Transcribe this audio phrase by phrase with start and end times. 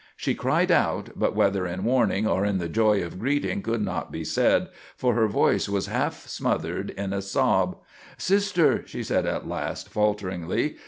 [0.17, 4.11] She cried out, but whether in warning or in the joy of greeting could not
[4.11, 7.77] be said, for her voice was half smothered in a sob.
[8.17, 10.77] "Sister!" she said at last falteringly.